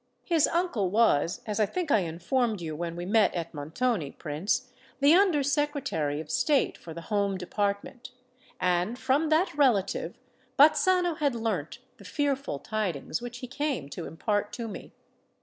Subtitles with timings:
[0.25, 4.71] His uncle was, as I think I informed you when we met at Montoni, Prince,
[4.99, 8.09] the Under Secretary of State for the Home Department;
[8.59, 10.17] and from that relative
[10.57, 14.91] Bazzano had learnt the fearful tidings which he came to impart to me.